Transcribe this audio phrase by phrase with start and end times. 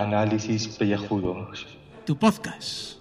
[0.00, 1.66] Análisis Pellejudos.
[2.06, 2.98] Tu podcast.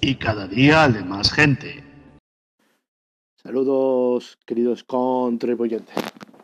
[0.00, 1.82] Y cada día de más gente.
[3.42, 5.96] Saludos, queridos contribuyentes.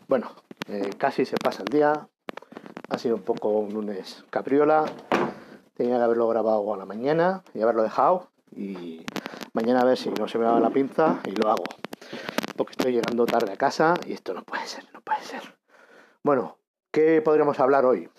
[0.09, 0.31] Bueno,
[0.67, 2.09] eh, casi se pasa el día.
[2.89, 4.83] Ha sido un poco un lunes capriola.
[5.75, 8.29] Tenía que haberlo grabado a la mañana y haberlo dejado.
[8.53, 9.05] Y
[9.53, 11.63] mañana a ver si no se me va la pinza y lo hago.
[12.57, 15.41] Porque estoy llegando tarde a casa y esto no puede ser, no puede ser.
[16.21, 16.57] Bueno,
[16.91, 18.09] ¿qué podríamos hablar hoy?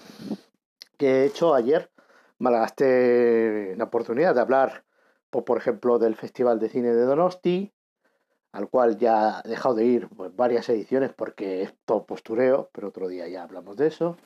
[0.99, 1.91] Que he hecho ayer,
[2.39, 4.85] malgasté la oportunidad de hablar,
[5.31, 7.73] pues, por ejemplo, del Festival de Cine de Donosti,
[8.53, 12.89] al cual ya he dejado de ir pues, varias ediciones porque es todo postureo, pero
[12.89, 14.17] otro día ya hablamos de eso.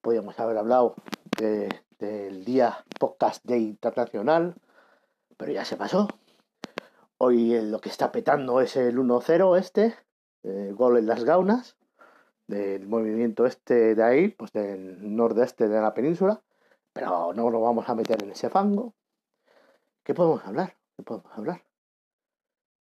[0.00, 0.96] Podríamos haber hablado
[1.38, 4.56] del día Podcast Day Internacional,
[5.36, 6.08] pero ya se pasó.
[7.18, 9.94] Hoy lo que está petando es el 1-0 este,
[10.42, 11.76] eh, gol en las gaunas,
[12.50, 16.42] del movimiento este de ahí, pues del nordeste de la península,
[16.92, 18.94] pero no nos vamos a meter en ese fango.
[20.02, 20.76] ¿Qué podemos hablar?
[20.96, 21.62] ¿Qué podemos hablar?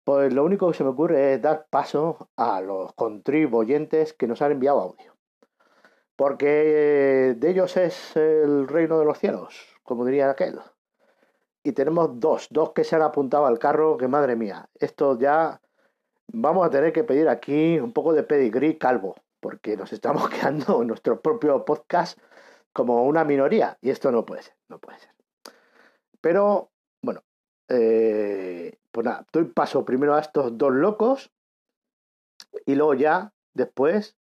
[0.04, 4.42] Pues lo único que se me ocurre es dar paso a los contribuyentes que nos
[4.42, 5.16] han enviado audio.
[6.16, 10.60] Porque de ellos es el reino de los cielos, como diría aquel.
[11.64, 15.62] Y tenemos dos, dos que se han apuntado al carro, que madre mía, esto ya
[16.28, 20.82] vamos a tener que pedir aquí un poco de pedigrí calvo, porque nos estamos quedando
[20.82, 22.18] en nuestro propio podcast
[22.72, 25.12] como una minoría, y esto no puede ser, no puede ser.
[26.22, 26.72] Pero,
[27.04, 27.22] bueno,
[27.68, 31.32] eh, pues nada, doy paso primero a estos dos locos
[32.66, 34.16] y luego ya, después,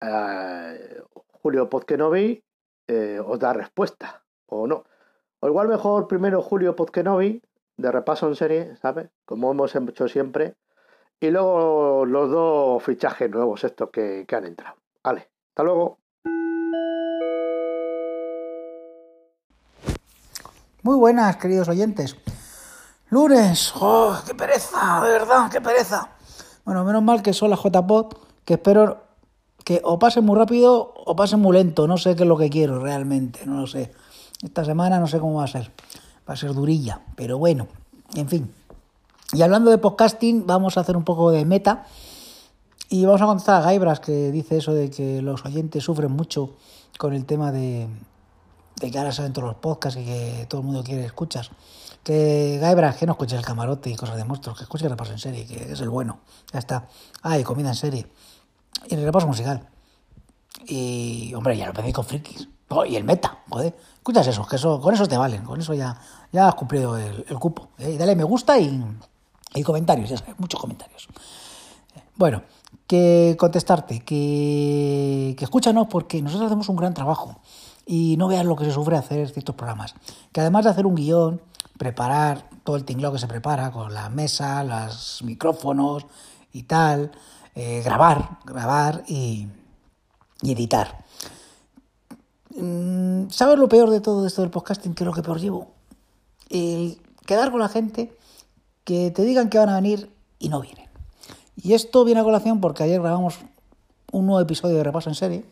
[0.00, 2.44] eh, Julio Podkenovi
[2.88, 4.84] eh, os da respuesta, o no.
[5.40, 7.42] O igual mejor primero Julio Podkenovi,
[7.76, 9.08] de repaso en serie, ¿sabes?
[9.24, 10.56] Como hemos hecho siempre.
[11.22, 14.74] Y luego los dos fichajes nuevos estos que, que han entrado.
[15.04, 15.98] Vale, hasta luego.
[20.82, 22.16] Muy buenas, queridos oyentes.
[23.10, 25.00] Lunes, ¡oh, qué pereza!
[25.00, 26.08] De verdad, qué pereza.
[26.64, 29.04] Bueno, menos mal que son las JPod, que espero
[29.64, 31.86] que o pasen muy rápido o pasen muy lento.
[31.86, 33.92] No sé qué es lo que quiero realmente, no lo sé.
[34.42, 35.70] Esta semana no sé cómo va a ser.
[36.28, 37.68] Va a ser durilla, pero bueno,
[38.16, 38.52] en fin.
[39.34, 41.86] Y hablando de podcasting, vamos a hacer un poco de meta.
[42.90, 46.50] Y vamos a contestar a Gaibras, que dice eso de que los oyentes sufren mucho
[46.98, 47.88] con el tema de,
[48.76, 51.48] de que ahora salen todos los podcasts y que todo el mundo quiere escuchar.
[52.02, 55.12] Que Gaibras, que no escuches el camarote y cosas de monstruos, que escuches el repaso
[55.12, 56.18] en serie, que es el bueno.
[56.52, 56.88] Ya está.
[57.22, 58.06] Ah, y comida en serie.
[58.86, 59.66] Y el repaso musical.
[60.66, 62.50] Y, hombre, ya lo pedí con frikis.
[62.68, 63.74] Oh, y el meta, joder.
[63.94, 65.42] Escuchas eso, que eso, con eso te valen.
[65.42, 65.98] Con eso ya,
[66.32, 67.70] ya has cumplido el, el cupo.
[67.78, 67.92] ¿eh?
[67.92, 68.84] Y dale me gusta y,
[69.54, 71.08] y comentarios, ya sabes, muchos comentarios.
[72.16, 72.42] Bueno,
[72.86, 77.40] que contestarte, que, que escúchanos porque nosotros hacemos un gran trabajo
[77.86, 79.94] y no veas lo que se sufre hacer ciertos programas.
[80.32, 81.40] Que además de hacer un guion,
[81.78, 86.06] preparar todo el tinglado que se prepara con la mesa, los micrófonos
[86.52, 87.12] y tal,
[87.54, 89.48] eh, grabar, grabar y,
[90.42, 91.04] y editar.
[92.56, 94.94] Mm, ¿Sabes lo peor de todo esto del podcasting?
[94.94, 95.72] ¿Qué es lo que peor llevo?
[96.50, 98.14] El quedar con la gente
[98.84, 100.88] que te digan que van a venir y no vienen.
[101.56, 103.38] Y esto viene a colación porque ayer grabamos
[104.10, 105.44] un nuevo episodio de Repaso en Serie.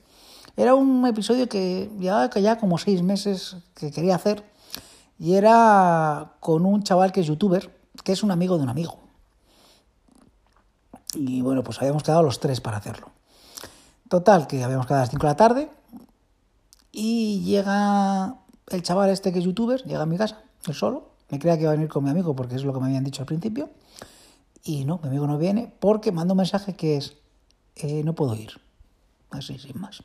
[0.56, 4.44] Era un episodio que llevaba ya como seis meses que quería hacer
[5.18, 7.70] y era con un chaval que es youtuber,
[8.02, 8.98] que es un amigo de un amigo.
[11.14, 13.10] Y bueno, pues habíamos quedado los tres para hacerlo.
[14.08, 15.70] Total, que habíamos quedado a las 5 de la tarde
[16.90, 18.34] y llega
[18.68, 21.09] el chaval este que es youtuber, llega a mi casa, él solo.
[21.30, 23.04] Me creía que iba a venir con mi amigo porque es lo que me habían
[23.04, 23.70] dicho al principio.
[24.64, 27.16] Y no, mi amigo no viene porque manda un mensaje que es,
[27.76, 28.60] eh, no puedo ir.
[29.30, 30.02] Así, sin más.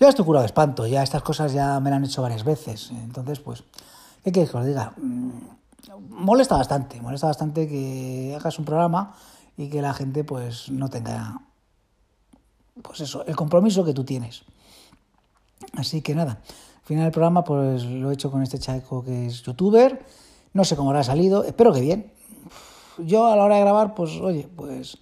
[0.00, 2.44] Yo ya estoy curado de espanto, ya estas cosas ya me las han hecho varias
[2.44, 2.90] veces.
[2.90, 3.64] Entonces, pues,
[4.24, 4.92] ¿qué quieres que os diga?
[4.96, 5.30] Mm,
[6.08, 9.14] molesta bastante, molesta bastante que hagas un programa
[9.56, 11.42] y que la gente pues no tenga,
[12.82, 14.42] pues eso, el compromiso que tú tienes.
[15.74, 16.40] Así que nada,
[16.90, 20.04] final del programa pues lo he hecho con este chico que es youtuber,
[20.52, 22.10] no sé cómo habrá salido, espero que bien.
[22.98, 24.98] Yo a la hora de grabar, pues oye, pues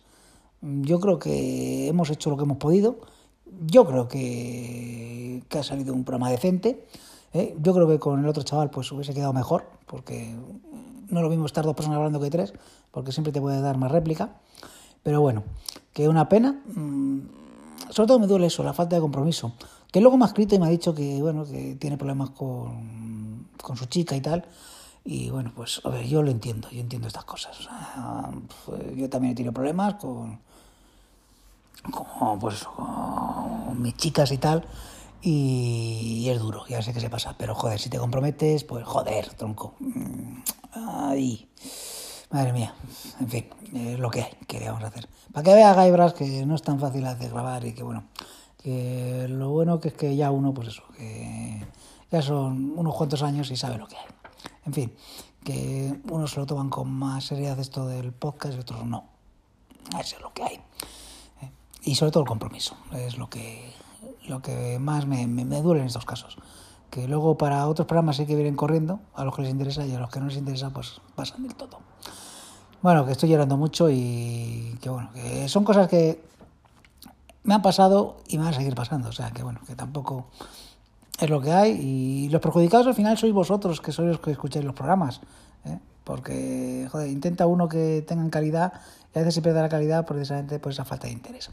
[0.61, 2.99] yo creo que hemos hecho lo que hemos podido.
[3.64, 6.87] Yo creo que, ha salido un programa decente.
[7.32, 7.56] ¿eh?
[7.58, 10.34] Yo creo que con el otro chaval pues hubiese quedado mejor, porque
[11.08, 12.52] no es lo mismo estar dos personas hablando que tres,
[12.91, 14.37] porque siempre te puede dar más réplica.
[15.02, 15.43] Pero bueno,
[15.94, 16.61] que una pena.
[17.88, 19.55] Sobre todo me duele eso, la falta de compromiso.
[19.90, 23.49] Que luego me ha escrito y me ha dicho que, bueno, que tiene problemas con,
[23.62, 24.44] con su chica y tal.
[25.05, 27.56] Y bueno, pues a ver, yo lo entiendo, yo entiendo estas cosas.
[28.67, 30.38] Pues, yo también he tenido problemas con,
[31.90, 34.67] con, pues, con mis chicas y tal.
[35.23, 39.32] Y es duro, ya sé que se pasa, pero joder, si te comprometes, pues joder,
[39.34, 39.75] tronco.
[39.81, 40.43] Mm,
[40.75, 41.49] Ay,
[42.31, 42.75] madre mía,
[43.20, 45.08] en fin, es lo que hay, que hacer.
[45.32, 48.05] Para que vea Gaibras que no es tan fácil de grabar y que bueno,
[48.58, 51.64] que lo bueno que es que ya uno, pues eso, que
[52.10, 54.06] ya son unos cuantos años y sabe lo que hay.
[54.66, 54.93] En fin,
[55.44, 59.05] que unos se lo toman con más seriedad esto del podcast y otros no.
[59.99, 60.56] Eso es lo que hay.
[61.43, 61.50] ¿eh?
[61.84, 63.72] Y sobre todo el compromiso, es lo que,
[64.26, 66.37] lo que más me, me, me duele en estos casos.
[66.90, 69.94] Que luego para otros programas sí que vienen corriendo, a los que les interesa y
[69.94, 71.81] a los que no les interesa, pues pasan del todo.
[72.82, 76.22] Bueno, que estoy llorando mucho y que bueno, que son cosas que
[77.49, 79.09] me han pasado y me van a seguir pasando.
[79.09, 80.27] O sea, que bueno, que tampoco
[81.19, 81.71] es lo que hay.
[81.73, 85.23] Y los perjudicados al final sois vosotros, que sois los que escucháis los programas.
[85.65, 85.79] ¿eh?
[86.05, 88.75] Porque, joder, intenta uno que tengan calidad
[89.15, 91.50] y a veces se pierde la calidad precisamente por esa falta de interés.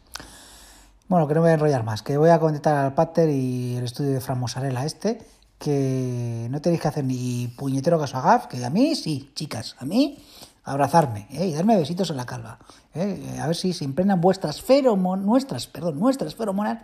[1.07, 3.77] Bueno, que no me voy a enrollar más, que voy a comentar al Pater y
[3.77, 5.25] el estudio de Fran Mosarela este,
[5.57, 9.77] que no tenéis que hacer ni puñetero caso a Gaf, que a mí sí, chicas,
[9.79, 10.17] a mí
[10.65, 11.47] abrazarme ¿eh?
[11.47, 12.59] y darme besitos en la calva.
[12.93, 13.39] ¿eh?
[13.41, 16.79] A ver si se impregnan vuestras feromonas, nuestras, perdón, nuestras feromonas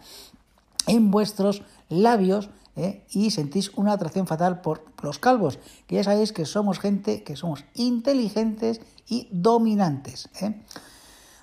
[0.88, 3.06] en vuestros labios ¿eh?
[3.12, 7.36] y sentís una atracción fatal por los calvos, que ya sabéis que somos gente, que
[7.36, 10.30] somos inteligentes y dominantes.
[10.42, 10.62] ¿eh?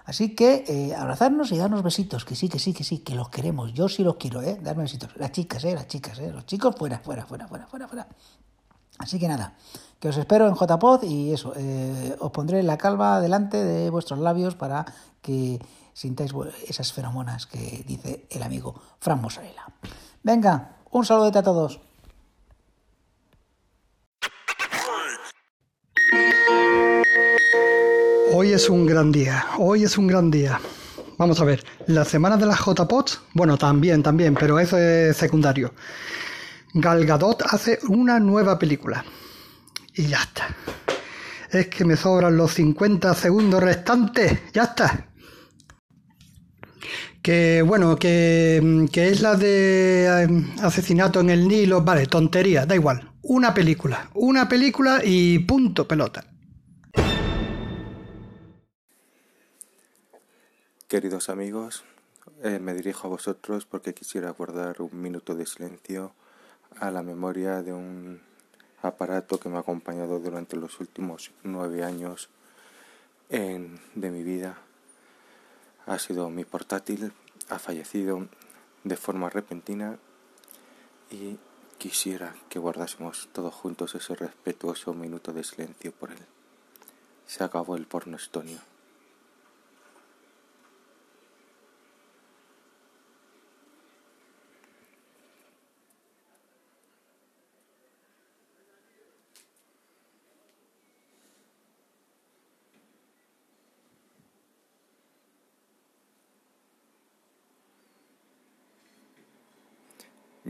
[0.05, 3.29] Así que eh, abrazarnos y darnos besitos, que sí, que sí, que sí, que los
[3.29, 3.75] queremos.
[3.75, 4.59] Yo sí los quiero, ¿eh?
[4.63, 5.11] Darme besitos.
[5.17, 5.65] Las chicas.
[5.65, 6.19] Las chicas.
[6.19, 8.09] Los chicos fuera, fuera, fuera, fuera, fuera, fuera.
[8.99, 9.55] Así que nada,
[10.01, 14.21] que os espero en JPod y eso, eh, os pondré la calva delante de vuestros
[14.21, 14.87] labios para
[15.21, 15.59] que
[15.93, 16.33] sintáis
[16.67, 19.67] esas feromonas que dice el amigo Fran Mozzarella.
[20.23, 21.81] Venga, un saludo a todos.
[28.33, 30.61] Hoy es un gran día, hoy es un gran día.
[31.17, 35.73] Vamos a ver, la semana de las JPOTs, bueno, también, también, pero eso es secundario.
[36.75, 39.05] Gal Gadot hace una nueva película.
[39.99, 40.55] Y ya está.
[41.51, 44.53] Es que me sobran los 50 segundos restantes.
[44.53, 45.09] Ya está.
[47.21, 50.29] Que bueno, que, que es la de eh,
[50.63, 51.83] asesinato en el Nilo.
[51.83, 53.11] Vale, tontería, da igual.
[53.23, 54.09] Una película.
[54.15, 56.25] Una película y punto pelota.
[60.87, 61.83] Queridos amigos,
[62.45, 66.15] eh, me dirijo a vosotros porque quisiera guardar un minuto de silencio
[66.79, 68.28] a la memoria de un
[68.83, 72.29] aparato que me ha acompañado durante los últimos nueve años
[73.29, 74.59] en, de mi vida.
[75.87, 77.13] Ha sido mi portátil,
[77.49, 78.29] ha fallecido
[78.85, 79.99] de forma repentina
[81.11, 81.39] y
[81.79, 86.27] quisiera que guardásemos todos juntos ese respetuoso minuto de silencio por él.
[87.27, 88.59] Se acabó el porno estonio.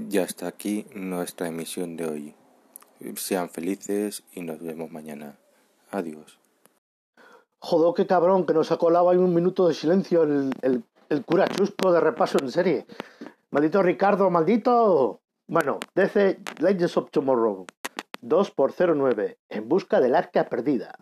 [0.07, 2.35] Ya está aquí nuestra emisión de hoy.
[3.17, 5.39] Sean felices y nos vemos mañana.
[5.91, 6.39] Adiós.
[7.59, 11.25] Joder, qué cabrón, que nos ha colado ahí un minuto de silencio el, el, el
[11.25, 12.87] cura chusco de repaso en serie.
[13.51, 15.21] Maldito Ricardo, maldito.
[15.49, 17.67] Bueno, DC Legends of Tomorrow
[18.21, 20.95] 2 por 09 En busca del arca perdida.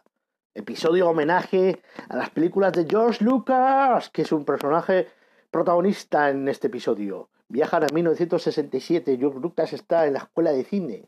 [0.55, 5.09] Episodio homenaje a las películas de George Lucas, que es un personaje
[5.51, 7.29] protagonista en este episodio.
[7.49, 11.07] Viajan a 1967, George Lucas está en la escuela de cine.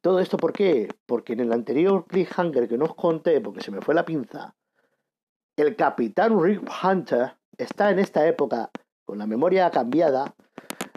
[0.00, 0.88] ¿Todo esto por qué?
[1.06, 4.54] Porque en el anterior cliffhanger que no os conté, porque se me fue la pinza,
[5.56, 8.70] el capitán Rick Hunter está en esta época,
[9.04, 10.34] con la memoria cambiada,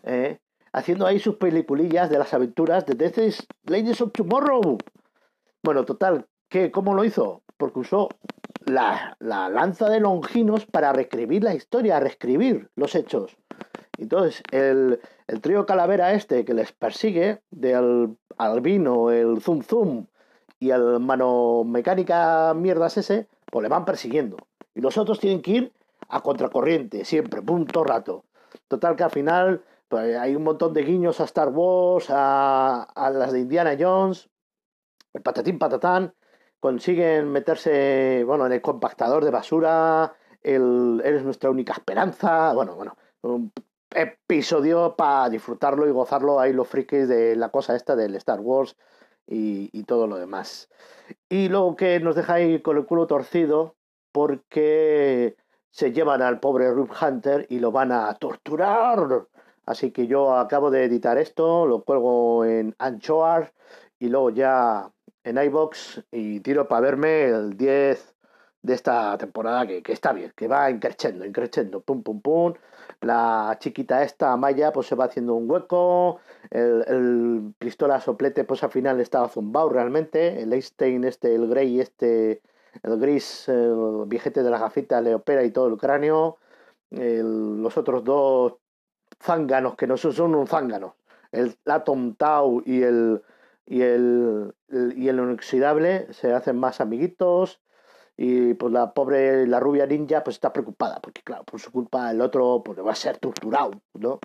[0.03, 0.39] eh,
[0.71, 4.77] haciendo ahí sus peliculillas de las aventuras de Death Ladies of Tomorrow.
[5.63, 7.43] Bueno, total, ¿qué, ¿cómo lo hizo?
[7.57, 8.09] Porque usó
[8.65, 13.37] la, la lanza de Longinos para reescribir la historia, reescribir los hechos.
[13.97, 20.07] Entonces, el, el trío calavera este que les persigue, del albino, el zoom zoom
[20.59, 24.37] y el mano mecánica mierdas ese, pues le van persiguiendo.
[24.73, 25.73] Y los otros tienen que ir
[26.09, 28.25] a contracorriente, siempre, punto rato.
[28.67, 33.09] Total que al final pues, hay un montón de guiños a Star Wars, a, a
[33.09, 34.29] las de Indiana Jones,
[35.13, 36.13] el patatín patatán,
[36.59, 42.95] consiguen meterse, bueno, en el compactador de basura, el Eres nuestra única esperanza, bueno, bueno,
[43.95, 48.75] episodio para disfrutarlo y gozarlo ahí los frikis de la cosa esta del Star Wars
[49.27, 50.69] y, todo lo demás.
[51.29, 53.75] Y luego que nos deja ahí con el culo torcido
[54.11, 55.35] porque
[55.71, 59.27] se llevan al pobre Rube Hunter y lo van a torturar
[59.65, 63.51] Así que yo acabo de editar esto, lo cuelgo en Anchoar
[63.97, 64.91] y luego ya
[65.23, 68.14] en iBox y tiro para verme el 10
[68.65, 72.53] de esta temporada que, que está bien, que va increciendo, increciendo, pum, pum, pum.
[73.01, 76.19] La chiquita esta, Maya, pues se va haciendo un hueco.
[76.49, 80.41] El, el pistola soplete, pues al final estaba zumbado realmente.
[80.41, 82.41] El Einstein este, el Grey este,
[82.83, 86.37] el gris, el viejete de la gafita le opera y todo el cráneo.
[86.89, 88.55] Los otros dos
[89.21, 90.95] zánganos, que no son un zángano.
[91.31, 93.21] El Atom Tau y el,
[93.65, 97.59] y el, y el inoxidable se hacen más amiguitos
[98.17, 102.11] y pues la pobre, la rubia ninja, pues está preocupada, porque claro, por su culpa
[102.11, 104.19] el otro pues va a ser torturado, ¿no?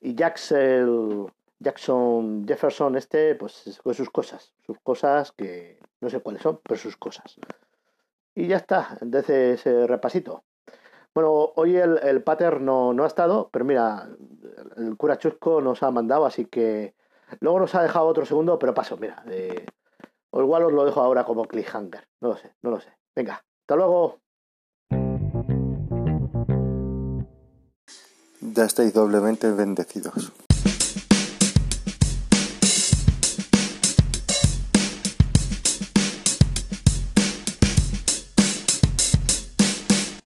[0.00, 6.42] Y Jackson, Jackson Jefferson este, pues con sus cosas, sus cosas que no sé cuáles
[6.42, 7.36] son, pero sus cosas.
[8.34, 10.44] Y ya está, entonces ese repasito.
[11.14, 14.08] Bueno, hoy el, el pater no, no ha estado, pero mira,
[14.76, 16.94] el cura Chusco nos ha mandado, así que
[17.40, 19.66] luego nos ha dejado otro segundo, pero paso, mira, eh,
[20.30, 22.99] o igual os lo dejo ahora como cliffhanger, no lo sé, no lo sé.
[23.14, 24.18] Venga, hasta luego.
[28.40, 30.32] Ya estáis doblemente bendecidos.